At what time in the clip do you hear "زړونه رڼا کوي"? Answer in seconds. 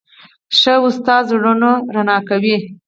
1.29-2.55